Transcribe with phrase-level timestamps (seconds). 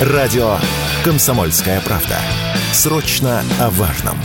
[0.00, 0.56] Радио
[1.04, 2.18] «Комсомольская правда».
[2.72, 4.16] Срочно о важном.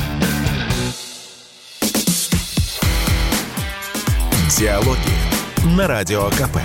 [4.57, 4.97] Диалоги
[5.77, 6.57] на Радио КП.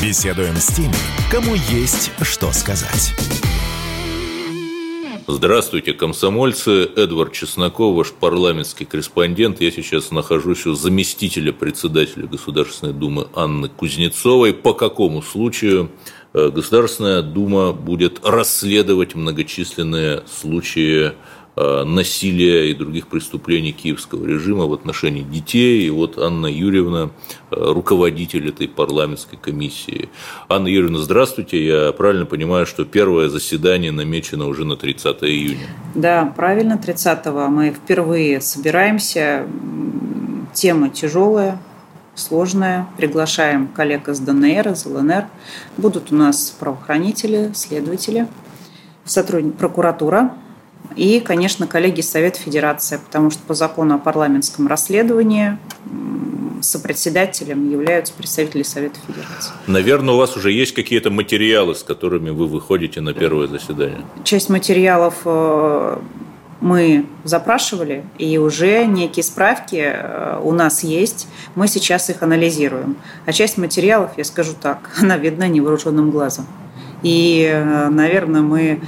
[0.00, 0.94] Беседуем с теми,
[1.28, 3.12] кому есть что сказать.
[5.26, 6.84] Здравствуйте, комсомольцы.
[6.96, 9.60] Эдвард Чесноков, ваш парламентский корреспондент.
[9.60, 14.54] Я сейчас нахожусь у заместителя председателя Государственной Думы Анны Кузнецовой.
[14.54, 15.90] По какому случаю
[16.32, 21.12] Государственная Дума будет расследовать многочисленные случаи
[21.56, 25.86] Э, насилия и других преступлений киевского режима в отношении детей.
[25.86, 27.10] И вот Анна Юрьевна,
[27.50, 30.08] э, руководитель этой парламентской комиссии.
[30.48, 31.66] Анна Юрьевна, здравствуйте.
[31.66, 35.66] Я правильно понимаю, что первое заседание намечено уже на 30 июня?
[35.94, 39.46] Да, правильно, 30-го мы впервые собираемся.
[40.54, 41.60] Тема тяжелая,
[42.20, 42.86] сложная.
[42.96, 45.26] Приглашаем коллег из ДНР, из ЛНР.
[45.76, 48.28] Будут у нас правоохранители, следователи,
[49.04, 50.32] сотрудник прокуратура,
[50.96, 55.56] и, конечно, коллеги из Совета Федерации, потому что по закону о парламентском расследовании
[56.62, 59.52] сопредседателем являются представители Совета Федерации.
[59.66, 64.02] Наверное, у вас уже есть какие-то материалы, с которыми вы выходите на первое заседание?
[64.24, 65.98] Часть материалов э,
[66.60, 71.26] мы запрашивали, и уже некие справки э, у нас есть.
[71.54, 72.96] Мы сейчас их анализируем.
[73.24, 76.46] А часть материалов, я скажу так, она видна невооруженным глазом.
[77.02, 78.80] И, э, наверное, мы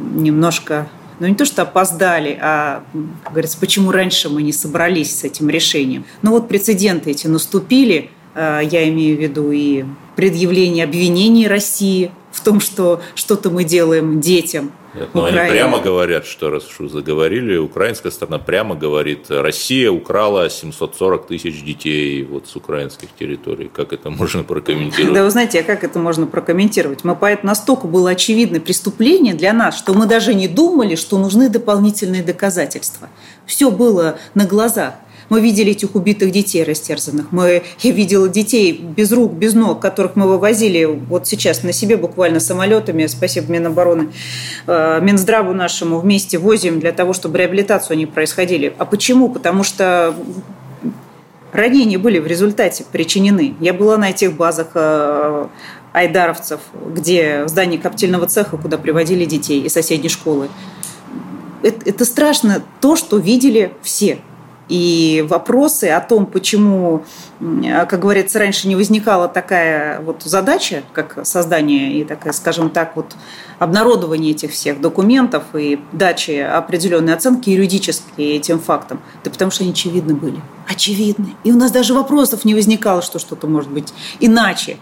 [0.00, 2.84] немножко ну не то, что опоздали, а,
[3.30, 6.04] говорится, почему раньше мы не собрались с этим решением.
[6.20, 12.42] Ну вот прецеденты эти наступили, э, я имею в виду и предъявление обвинений России в
[12.42, 17.56] том, что что-то мы делаем детям– нет, но они прямо говорят, что раз уж заговорили,
[17.56, 23.70] украинская сторона прямо говорит, Россия украла 740 тысяч детей вот с украинских территорий.
[23.72, 25.14] Как это можно прокомментировать?
[25.14, 27.04] Да вы знаете, а как это можно прокомментировать?
[27.04, 31.48] Мы поэтому настолько было очевидно преступление для нас, что мы даже не думали, что нужны
[31.48, 33.08] дополнительные доказательства.
[33.46, 34.94] Все было на глазах.
[35.28, 37.32] Мы видели этих убитых детей растерзанных.
[37.32, 41.96] Мы, я видела детей без рук, без ног, которых мы вывозили вот сейчас на себе
[41.96, 43.06] буквально самолетами.
[43.06, 44.08] Спасибо Минобороны,
[44.66, 48.74] э, Минздраву нашему вместе возим для того, чтобы реабилитацию они происходили.
[48.78, 49.28] А почему?
[49.28, 50.14] Потому что
[51.52, 53.54] ранения были в результате причинены.
[53.60, 55.46] Я была на этих базах э,
[55.92, 56.60] айдаровцев,
[56.94, 60.48] где в здании коптильного цеха, куда приводили детей из соседней школы.
[61.62, 64.18] Это, это страшно то, что видели все.
[64.68, 67.04] И вопросы о том, почему,
[67.38, 73.14] как говорится, раньше не возникала такая вот задача, как создание и такая, скажем так, вот
[73.60, 79.72] обнародование этих всех документов и дачи определенной оценки юридические этим фактам, да потому что они
[79.72, 80.40] очевидны были.
[80.68, 81.34] Очевидны.
[81.44, 84.78] И у нас даже вопросов не возникало, что что-то может быть иначе.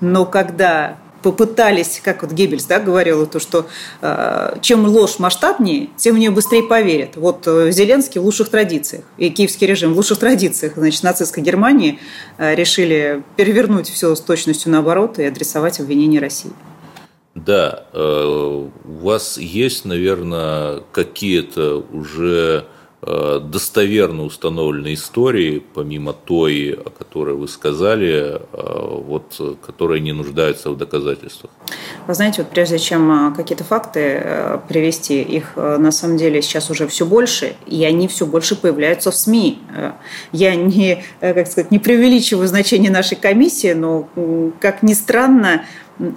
[0.00, 3.66] Но когда попытались, как вот Геббельс да, говорил, то, что
[4.00, 7.16] э, чем ложь масштабнее, тем в нее быстрее поверят.
[7.16, 11.98] Вот э, Зеленский в лучших традициях и киевский режим в лучших традициях, значит, нацистской Германии
[12.38, 16.52] э, решили перевернуть все с точностью наоборот и адресовать обвинение России.
[17.34, 22.66] Да, э, у вас есть, наверное, какие-то уже
[23.06, 30.76] достоверно установленной истории, помимо той, о которой вы сказали, э, вот, которая не нуждается в
[30.76, 31.52] доказательствах?
[32.08, 36.88] Вы знаете, вот прежде чем э, какие-то факты привести, их на самом деле сейчас уже
[36.88, 39.60] все больше, и они все больше появляются в СМИ.
[40.32, 44.08] Я не, как сказать, не преувеличиваю значение нашей комиссии, но,
[44.60, 45.64] как ни странно,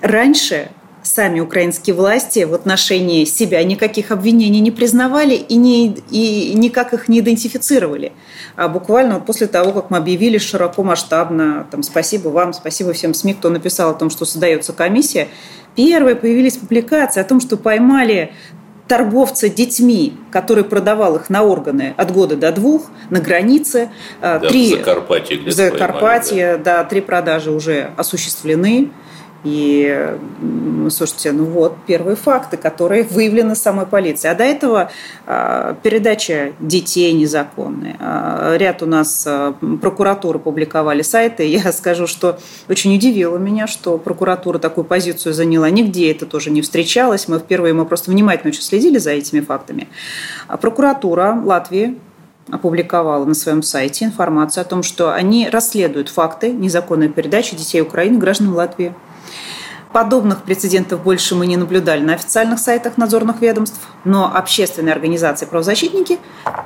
[0.01, 0.69] раньше
[1.03, 7.07] сами украинские власти в отношении себя никаких обвинений не признавали и, не, и никак их
[7.07, 8.11] не идентифицировали.
[8.55, 13.13] А буквально вот после того, как мы объявили широко, масштабно, там, спасибо вам, спасибо всем
[13.13, 15.29] СМИ, кто написал о том, что создается комиссия,
[15.75, 18.33] первые появились публикации о том, что поймали
[18.89, 23.91] торговца детьми, который продавал их на органы от года до двух на границе.
[24.19, 25.37] Да, три, в Закарпатье.
[25.37, 26.77] В Закарпатье, поймали, да.
[26.77, 28.89] да, три продажи уже осуществлены.
[29.43, 30.17] И,
[30.89, 34.33] слушайте, ну вот первые факты, которые выявлены самой полицией.
[34.33, 34.91] А до этого
[35.25, 37.95] а, передача детей незаконная.
[37.99, 41.45] А, ряд у нас а, прокуратуры публиковали сайты.
[41.45, 45.69] Я скажу, что очень удивило меня, что прокуратура такую позицию заняла.
[45.69, 47.27] Нигде это тоже не встречалось.
[47.27, 49.87] Мы впервые, мы просто внимательно очень следили за этими фактами.
[50.59, 51.97] Прокуратура Латвии
[52.51, 58.17] опубликовала на своем сайте информацию о том, что они расследуют факты незаконной передачи детей Украины
[58.17, 58.93] гражданам Латвии.
[59.91, 66.19] Подобных прецедентов больше мы не наблюдали на официальных сайтах надзорных ведомств, но общественные организации правозащитники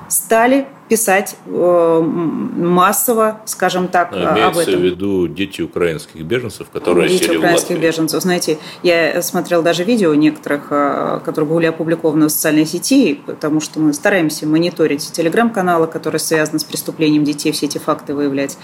[0.10, 4.76] стали писать э, массово, скажем так, но об этом.
[4.76, 8.22] в виду дети украинских беженцев, которые Дети сели украинских в беженцев.
[8.22, 13.80] Знаете, я смотрел даже видео некоторых, э, которые были опубликованы в социальной сети, потому что
[13.80, 18.58] мы стараемся мониторить телеграм-каналы, которые связаны с преступлением детей, все эти факты выявлять.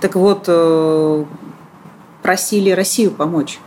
[0.00, 1.24] Так вот, э,
[2.22, 3.60] просили Россию помочь.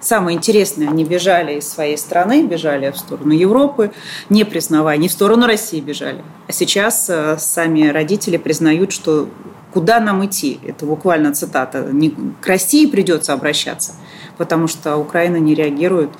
[0.00, 3.92] Самое интересное, они бежали из своей страны, бежали в сторону Европы,
[4.30, 6.24] не признавая, не в сторону России бежали.
[6.48, 9.28] А сейчас э, сами родители признают, что
[9.72, 10.58] куда нам идти?
[10.66, 11.86] Это буквально цитата.
[11.92, 13.92] Не, к России придется обращаться,
[14.38, 16.10] потому что Украина не реагирует,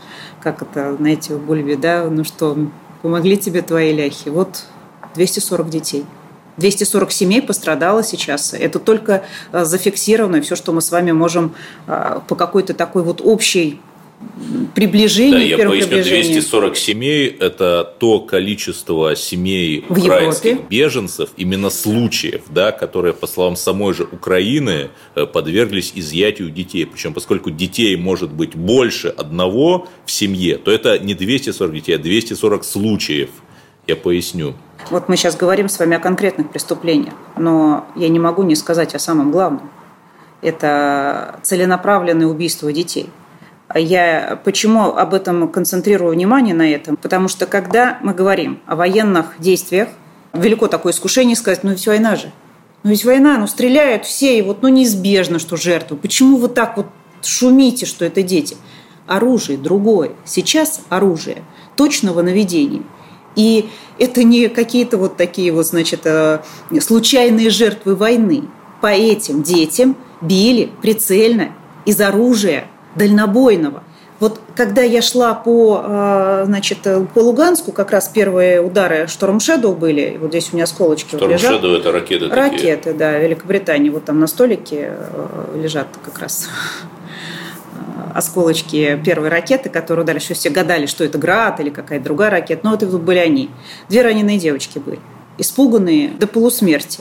[0.43, 2.57] как это, знаете, в Бульве, да, ну что,
[3.01, 4.29] помогли тебе твои ляхи.
[4.29, 4.65] Вот
[5.15, 6.05] 240 детей.
[6.61, 8.55] 240 семей пострадало сейчас.
[8.55, 11.55] Это только э, зафиксировано, все, что мы с вами можем
[11.87, 13.81] э, по какой-то такой вот общей
[14.75, 20.67] приближению, да, я поясню, 240 семей– это то количество семей в украинских Европе.
[20.69, 26.85] беженцев, именно случаев, да, которые, по словам самой же Украины, э, подверглись изъятию детей.
[26.85, 31.99] Причем, поскольку детей может быть больше одного в семье, то это не 240 детей, а
[31.99, 33.31] 240 случаев.
[33.87, 34.55] Я поясню.
[34.89, 38.95] Вот мы сейчас говорим с вами о конкретных преступлениях, но я не могу не сказать
[38.95, 39.71] о самом главном.
[40.41, 43.11] Это целенаправленное убийство детей.
[43.75, 46.97] Я почему об этом концентрирую внимание на этом?
[46.97, 49.89] Потому что когда мы говорим о военных действиях,
[50.33, 52.33] велико такое искушение сказать, ну ведь война же.
[52.83, 55.99] Ну ведь война, ну стреляют все, и вот ну неизбежно, что жертвы.
[55.99, 56.87] Почему вы так вот
[57.23, 58.57] шумите, что это дети?
[59.07, 60.13] Оружие другое.
[60.25, 61.45] Сейчас оружие
[61.77, 62.83] точного наведения–
[63.37, 63.69] и
[63.99, 66.41] это не какие-то вот такие вот, значит, э,
[66.81, 68.45] случайные жертвы войны.
[68.81, 71.53] По этим детям били прицельно
[71.85, 72.67] из оружия
[72.97, 73.83] дальнобойного.
[74.19, 76.79] Вот когда я шла по, э, значит,
[77.15, 81.33] по Луганску, как раз первые удары Шторм Shadow были, вот здесь у меня осколочки Шторм
[81.33, 82.95] вот Shadow это ракеты Ракеты, такие.
[82.95, 86.49] да, Великобритании, вот там на столике э, лежат как раз
[88.15, 92.61] осколочки первой ракеты, которую дальше все гадали, что это «Град» или какая-то другая ракета.
[92.65, 93.51] Но вот это были они.
[93.89, 95.01] Две раненые девочки были,
[95.39, 97.01] испуганные до полусмерти.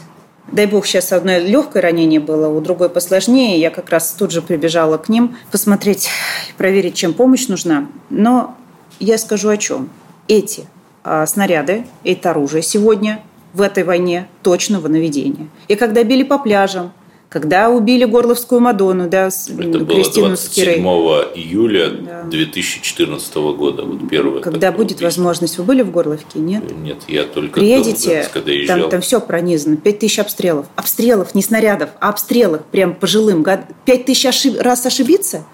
[0.52, 3.60] Дай бог, сейчас одно легкое ранение было, у другой посложнее.
[3.60, 6.10] Я как раз тут же прибежала к ним посмотреть,
[6.58, 7.88] проверить, чем помощь нужна.
[8.10, 8.56] Но
[9.00, 9.90] я скажу о чем.
[10.28, 10.66] Эти
[11.04, 13.22] а, снаряды, это оружие сегодня
[13.54, 15.48] в этой войне точного наведения.
[15.68, 16.94] И когда били по пляжам,
[17.30, 20.80] когда убили Горловскую Мадонну, да, Это Кристину было 27 Скирей.
[20.80, 22.24] июля да.
[22.24, 24.42] 2014 года, вот первое.
[24.42, 25.06] Когда будет убийство.
[25.06, 26.64] возможность, вы были в Горловке, нет?
[26.76, 28.80] Нет, я только Приедете, там, когда езжал.
[28.80, 30.66] Там, там все пронизано, 5 тысяч обстрелов.
[30.76, 33.44] Обстрелов, не снарядов, а обстрелов, прям пожилым.
[33.44, 34.60] 5 тысяч ошиб...
[34.60, 35.46] раз ошибиться?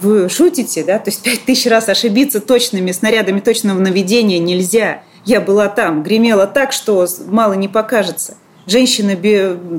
[0.00, 1.00] Вы шутите, да?
[1.00, 5.02] То есть 5 тысяч раз ошибиться точными снарядами точного наведения нельзя.
[5.24, 8.36] Я была там, гремела так, что мало не покажется.
[8.66, 9.18] Женщины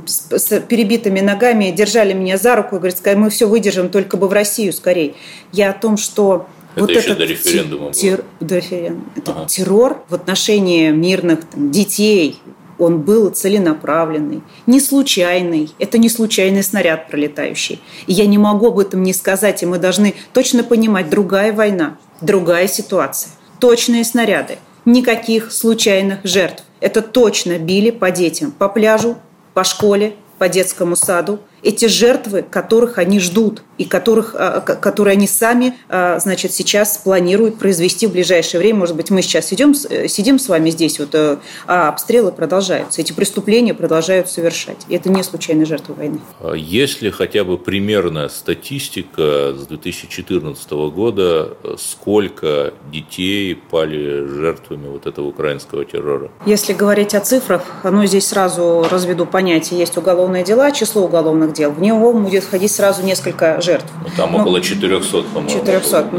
[0.06, 4.33] с перебитыми ногами держали меня за руку и говорят, мы все выдержим, только бы в
[4.33, 5.15] Россию скорее.
[5.51, 9.06] Я о том, что это вот еще этот до референдума тер, до референдума.
[9.15, 9.45] Этот ага.
[9.45, 12.39] террор в отношении мирных там, детей,
[12.80, 15.69] он был целенаправленный, не случайный.
[15.77, 17.80] Это не случайный снаряд пролетающий.
[18.07, 21.97] И я не могу об этом не сказать, и мы должны точно понимать, другая война,
[22.21, 26.63] другая ситуация, точные снаряды, никаких случайных жертв.
[26.83, 29.15] Это точно били по детям, по пляжу,
[29.53, 31.39] по школе, по детскому саду.
[31.63, 37.57] Эти жертвы, которых они ждут и которых, а, которые они сами а, значит, сейчас планируют
[37.57, 38.80] произвести в ближайшее время.
[38.80, 43.02] Может быть, мы сейчас идем, э, сидим с вами здесь, вот, э, а обстрелы продолжаются.
[43.02, 44.78] Эти преступления продолжают совершать.
[44.90, 46.19] И это не случайные жертвы войны.
[46.42, 55.07] А есть ли хотя бы примерная статистика с 2014 года, сколько детей пали жертвами вот
[55.07, 56.30] этого украинского террора?
[56.45, 59.80] Если говорить о цифрах, ну, здесь сразу разведу понятие.
[59.80, 61.72] Есть уголовные дела, число уголовных дел.
[61.72, 63.88] В него будет входить сразу несколько жертв.
[64.04, 65.50] Ну, там ну, около 400, по-моему.
[65.50, 66.10] 400,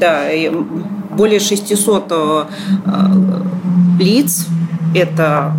[0.00, 0.30] да.
[0.32, 0.50] И
[1.16, 2.44] более 600 э,
[3.98, 4.46] лиц–
[4.94, 5.52] это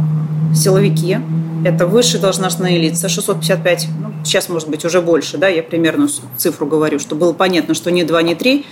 [0.54, 1.18] силовики,
[1.66, 6.68] это высшие должностные лица, 655, ну, сейчас, может быть, уже больше, да, я примерно цифру
[6.68, 8.66] говорю, чтобы было понятно, что не 2, не 3,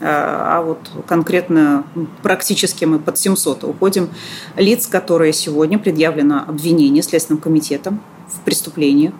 [0.00, 1.84] а, а вот конкретно
[2.22, 4.10] практически мы под 700 уходим
[4.56, 9.12] лиц, которые сегодня предъявлено обвинение Следственным комитетом в преступлении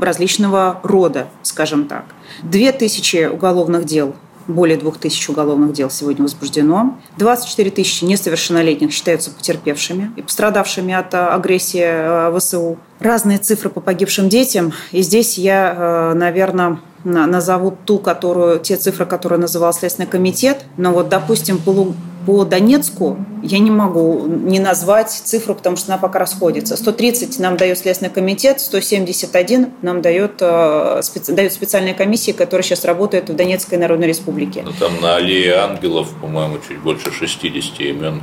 [0.00, 2.04] различного рода, скажем так.
[2.42, 4.14] Две тысячи уголовных дел
[4.48, 6.98] более 2000 уголовных дел сегодня возбуждено.
[7.16, 12.76] 24 тысячи несовершеннолетних считаются потерпевшими и пострадавшими от агрессии ВСУ.
[12.98, 14.72] Разные цифры по погибшим детям.
[14.90, 20.64] И здесь я, наверное, назову ту, которую, те цифры, которые называл Следственный комитет.
[20.76, 21.92] Но вот, допустим, по,
[22.26, 26.76] по Донецку я не могу не назвать цифру, потому что она пока расходится.
[26.76, 32.84] 130 нам дает Следственный комитет, 171 нам дает, э, специ, дают специальные комиссии, которые сейчас
[32.84, 34.62] работают в Донецкой Народной Республике.
[34.64, 38.22] Ну, там на аллее ангелов, по-моему, чуть больше 60 имен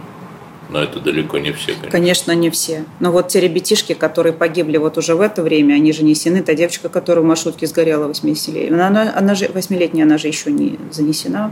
[0.69, 1.89] но это далеко не все, конечно.
[1.89, 2.85] Конечно, не все.
[2.99, 6.43] Но вот те ребятишки, которые погибли вот уже в это время, они же несены.
[6.43, 10.51] Та девочка, которая в маршрутке сгорела 80-летняя, она, она, она же 8-летняя, она же еще
[10.51, 11.51] не занесена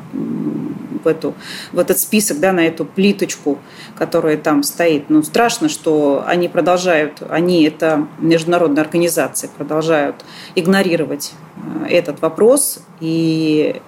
[0.99, 1.33] в, эту,
[1.71, 3.59] в этот список, да, на эту плиточку,
[3.95, 5.09] которая там стоит.
[5.09, 10.25] Ну, страшно, что они продолжают, они, это международная организация, продолжают
[10.55, 11.33] игнорировать
[11.83, 12.79] э, этот вопрос.
[12.99, 13.81] И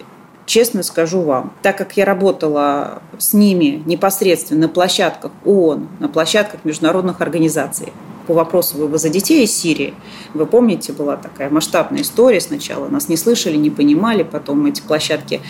[0.46, 6.66] честно скажу вам, так как я работала с ними непосредственно на площадках ООН, на площадках
[6.66, 7.94] международных организаций,
[8.30, 9.96] по вопросу вывоза детей из Сирии.
[10.36, 12.88] Вы помните, была такая масштабная история сначала.
[12.88, 14.22] Нас не слышали, не понимали.
[14.22, 15.42] Потом эти площадки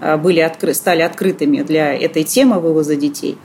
[0.00, 0.72] а, были откры...
[0.72, 3.38] стали открытыми для этой темы вывоза детей.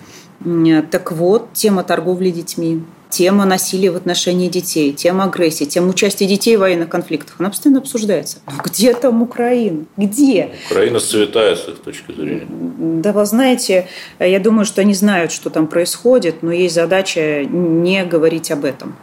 [0.91, 2.83] Так вот, тема торговли детьми,
[3.13, 7.79] тема насилия в отношении детей, тема агрессии, тема участия детей в военных конфликтах, она постоянно
[7.79, 8.39] обсуждается.
[8.47, 9.85] Но где там Украина?
[9.97, 10.49] Где?
[10.71, 12.47] Украина святая с их точки зрения.
[12.49, 13.87] Да вы знаете,
[14.19, 18.95] я думаю, что они знают, что там происходит, но есть задача не говорить об этом.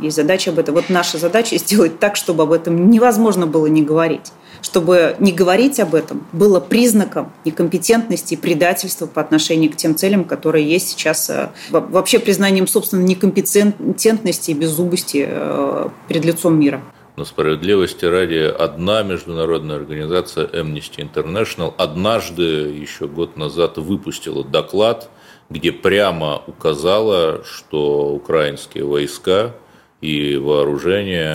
[0.00, 0.74] Есть задача об этом.
[0.74, 5.80] Вот наша задача сделать так, чтобы об этом невозможно было не говорить чтобы не говорить
[5.80, 11.30] об этом было признаком некомпетентности и предательства по отношению к тем целям, которые есть сейчас,
[11.30, 16.82] э, вообще признанием собственной некомпетентности и беззубости э, перед лицом мира.
[17.16, 25.10] Но справедливости ради, одна международная организация Amnesty International однажды, еще год назад, выпустила доклад,
[25.50, 29.54] где прямо указала, что украинские войска
[30.00, 31.34] и вооружение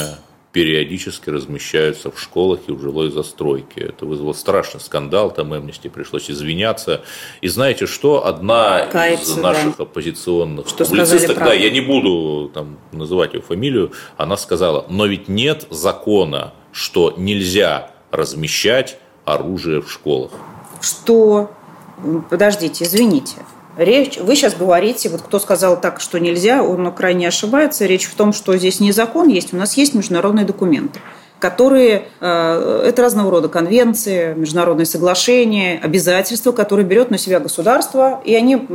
[0.54, 3.82] периодически размещаются в школах и в жилой застройке.
[3.82, 7.02] Это вызвало страшный скандал, там Amnesty пришлось извиняться.
[7.42, 8.26] И знаете что?
[8.26, 9.84] Одна Кается, из наших да.
[9.84, 15.28] оппозиционных что публицисток, да, я не буду там, называть ее фамилию, она сказала, но ведь
[15.28, 20.32] нет закона, что нельзя размещать оружие в школах.
[20.82, 21.52] Что?
[22.30, 23.38] Подождите, извините.
[23.78, 27.86] Речь, вы сейчас говорите, вот кто сказал так, что нельзя, он крайне ошибается.
[27.86, 31.00] Речь в том, что здесь не закон есть, у нас есть международные документы
[31.40, 38.34] которые э, это разного рода конвенции, международные соглашения, обязательства, которые берет на себя государство, и
[38.34, 38.66] они,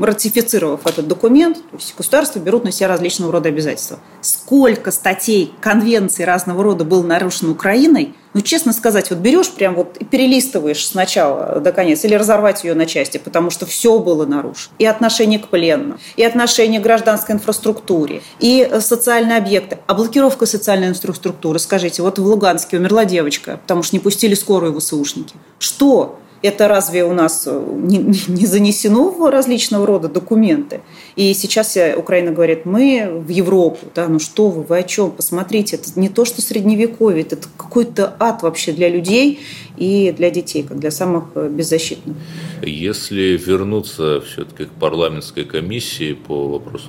[0.00, 3.98] ратифицировав этот документ, то есть государства берут на себя различного рода обязательства.
[4.20, 9.96] Сколько статей конвенций разного рода было нарушено Украиной– ну, честно сказать, вот берешь прям вот
[9.98, 14.74] и перелистываешь сначала до конец или разорвать ее на части, потому что все было нарушено.
[14.78, 19.78] И отношение к пленным, и отношение к гражданской инфраструктуре, и социальные объекты.
[19.86, 24.78] А блокировка социальной инфраструктуры, скажите, вот в Луганске умерла девочка, потому что не пустили скорую
[24.78, 25.34] ВСУшники.
[25.58, 26.18] Что?
[26.40, 30.80] Это разве у нас э, не, не занесено в различного рода документы?
[31.16, 35.10] И сейчас Украина говорит, мы в Европу, да, ну что вы, вы о чем?
[35.10, 39.40] Посмотрите, это не то, что средневековье, это какой-то ад вообще для людей
[39.76, 42.16] и для детей, как для самых э, беззащитных.
[42.62, 46.88] Если вернуться все-таки к парламентской комиссии по вопросу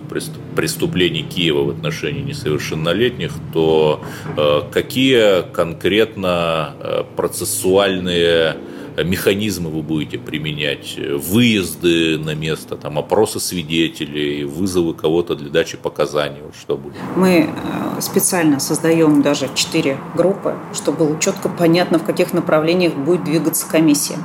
[0.56, 4.02] преступлений Киева в отношении несовершеннолетних, то
[4.38, 6.74] э, какие конкретно
[7.16, 8.56] процессуальные
[9.04, 16.42] механизмы вы будете применять, выезды на место, там, опросы свидетелей, вызовы кого-то для дачи показаний,
[16.42, 16.96] вот что будет?
[17.16, 23.24] Мы э, специально создаем даже четыре группы, чтобы было четко понятно, в каких направлениях будет
[23.24, 24.18] двигаться комиссия.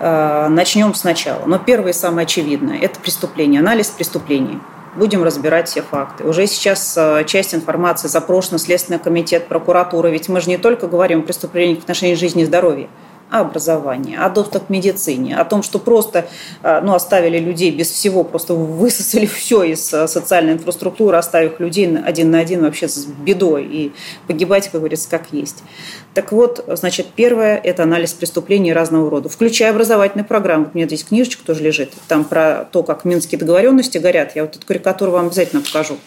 [0.00, 1.44] Э, начнем сначала.
[1.46, 4.58] Но первое и самое очевидное– это преступление, анализ преступлений
[4.96, 6.24] будем разбирать все факты.
[6.24, 11.20] Уже сейчас э, часть информации запрошена Следственный комитет, прокуратура, ведь мы же не только говорим
[11.20, 12.88] о преступлениях в отношении жизни и здоровья,
[13.30, 16.26] образовании, о доступ к медицине, о том, что просто
[16.62, 21.96] э, ну, оставили людей без всего, просто высосали все из э, социальной инфраструктуры, оставив людей
[21.98, 23.92] один на один вообще с бедой и
[24.26, 25.62] погибать, как говорится, как есть.
[26.14, 30.70] Так вот, значит, первое– это анализ преступлений разного рода, включая образовательные программы.
[30.72, 34.34] У меня здесь книжечка тоже лежит, там про то, как минские договоренности горят.
[34.34, 35.98] Я вот эту карикатуру вам обязательно покажу.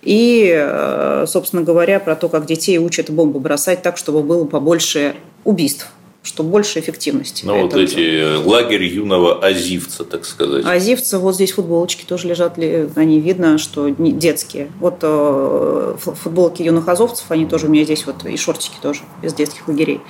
[0.00, 5.14] И, э, собственно говоря, про то, как детей учат бомбы бросать так, чтобы было побольше
[5.44, 5.88] убийств
[6.22, 7.44] что больше эффективности.
[7.44, 10.64] Ну, вот эти лагерь юного азивца, так сказать.
[10.64, 14.70] Азивца, вот здесь футболочки тоже лежат, они видно, что детские.
[14.78, 19.34] Вот э, футболки юных азовцев, они тоже у меня здесь вот, и шортики тоже из
[19.34, 20.00] детских лагерей.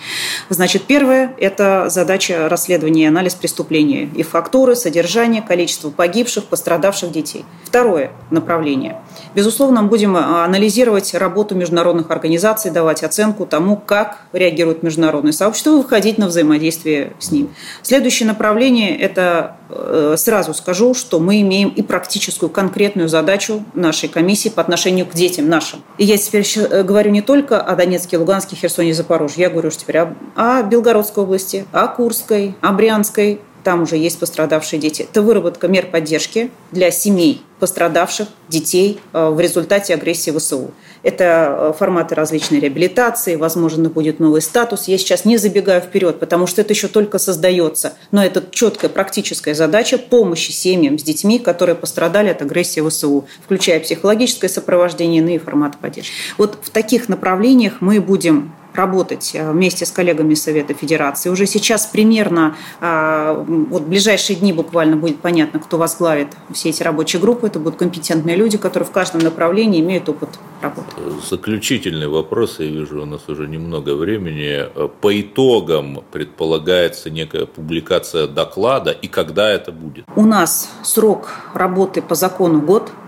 [0.50, 4.10] Значит, первое– это задача расследования и анализ преступления.
[4.14, 7.46] И фактуры, содержание, количество погибших, пострадавших детей.
[7.64, 9.00] Второе направление.
[9.34, 16.01] Безусловно, мы будем анализировать работу международных организаций, давать оценку тому, как реагирует международное сообщество, выходить
[16.02, 17.54] выходить на взаимодействие с ним.
[17.82, 24.48] Следующее направление– это, э, сразу скажу, что мы имеем и практическую конкретную задачу нашей комиссии
[24.48, 25.80] по отношению к детям нашим.
[25.98, 29.98] И я теперь э, говорю не только о Донецке, Луганске, Херсоне Запорожье, я говорю теперь
[29.98, 35.02] о, о Белгородской области, о Курской, о Брянской, там уже есть пострадавшие дети.
[35.02, 40.72] Это выработка мер поддержки для семей пострадавших детей э, в результате агрессии ВСУ.
[41.04, 44.88] Это э, форматы различной реабилитации, возможно, будет новый статус.
[44.88, 47.92] Я сейчас не забегаю вперед, потому что это еще только создается.
[48.10, 53.78] Но это четкая практическая задача помощи семьям с детьми, которые пострадали от агрессии ВСУ, включая
[53.78, 56.12] психологическое сопровождение, иные форматы поддержки.
[56.38, 61.30] Вот в таких направлениях мы будем работать э, вместе с коллегами Совета Федерации.
[61.30, 66.82] Уже сейчас примерно, э, вот в ближайшие дни буквально будет понятно, кто возглавит все эти
[66.82, 67.46] рабочие группы.
[67.46, 70.88] Это будут компетентные люди, которые в каждом направлении имеют опыт работы.
[71.28, 74.68] Заключительный вопрос, я вижу, у нас уже немного времени.
[75.00, 80.04] По итогам предполагается некая публикация доклада, и когда это будет?
[80.16, 83.01] У нас срок работы по закону год, Э,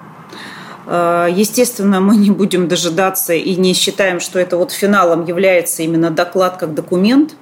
[0.87, 6.57] естественно, мы не будем дожидаться и не считаем, что это вот финалом является именно доклад
[6.59, 7.37] как документ.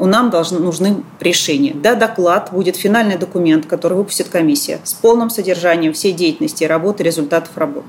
[0.00, 1.74] У нам должны, нужны решения.
[1.74, 7.58] Да, доклад будет финальный документ, который выпустит комиссия с полным содержанием всей деятельности, работы, результатов
[7.58, 7.88] работы.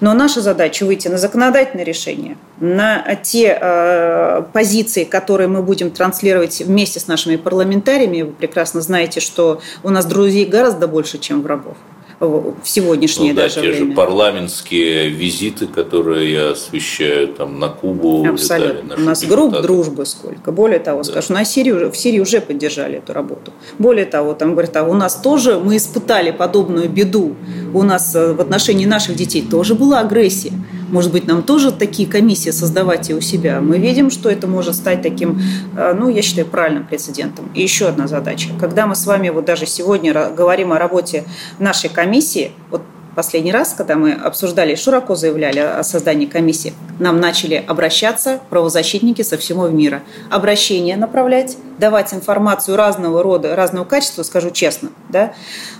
[0.00, 6.60] Но наша задача выйти на законодательное решение, на те э, позиции, которые мы будем транслировать
[6.60, 8.20] вместе с нашими парламентариями.
[8.20, 11.78] Вы прекрасно знаете, что у нас друзей гораздо больше, чем врагов
[12.20, 13.76] в сегодняшнее ну, да, даже те время.
[13.76, 18.26] же парламентские визиты, которые я освещаю там на Кубу.
[18.28, 18.96] Абсолютно.
[18.96, 20.52] У нас групп дружбы сколько.
[20.52, 21.04] Более того, да.
[21.04, 23.52] скажу, на Сирии, в Сирии уже поддержали эту работу.
[23.78, 27.34] Более того, там говорят, а у нас тоже, мы испытали подобную беду.
[27.72, 30.52] У нас э, в отношении наших детей тоже была агрессия.
[30.90, 33.60] Может быть, нам тоже такие комиссии создавать и у себя.
[33.60, 35.40] Мы видим, что это может стать таким,
[35.76, 37.50] э, ну, я считаю, правильным прецедентом.
[37.54, 38.50] И еще одна задача.
[38.58, 41.24] Когда мы с вами вот даже сегодня говорим о работе
[41.58, 42.82] нашей комиссии, вот
[43.14, 49.36] последний раз, когда мы обсуждали, широко заявляли о создании комиссии, нам начали обращаться правозащитники со
[49.36, 50.02] всего мира.
[50.30, 54.90] Обращения направлять, давать информацию разного рода, разного качества, скажу честно.
[55.08, 55.34] Да?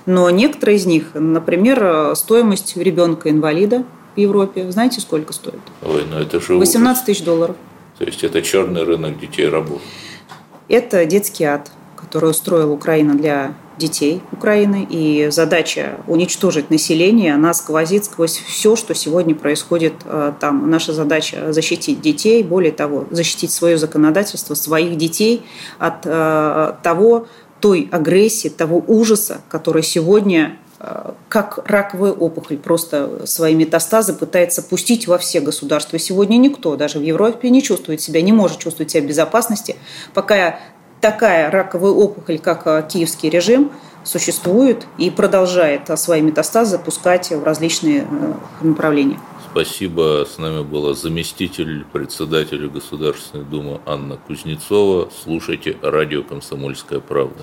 [0.06, 3.84] Но некоторые из них, например, стоимость ребенка-инвалида
[4.20, 4.70] Европе.
[4.70, 5.60] Знаете, сколько стоит?
[5.82, 7.56] Ой, ну это же 18 тысяч долларов.
[7.98, 9.80] То есть это черный рынок детей рабов.
[10.68, 14.86] Это детский ад, который устроила Украина для детей Украины.
[14.88, 20.70] И задача уничтожить население, она сквозит сквозь все, что сегодня происходит э, там.
[20.70, 25.42] Наша задача защитить детей, более того, защитить свое законодательство, своих детей
[25.78, 27.26] от э, того,
[27.60, 30.56] той агрессии, того ужаса, который сегодня
[31.28, 35.98] как раковая опухоль просто свои метастазы пытается пустить во все государства.
[35.98, 39.76] сегодня никто, даже в Европе, не чувствует себя, не может чувствовать себя в безопасности,
[40.14, 40.58] пока
[41.00, 43.72] такая раковая опухоль, как э, киевский режим,
[44.04, 49.20] существует и продолжает свои метастазы запускать в различные э, направления.
[49.50, 50.26] Спасибо.
[50.32, 55.10] С нами была заместитель председателя Государственной Думы Анна Кузнецова.
[55.24, 57.42] Слушайте радио «Комсомольская правда».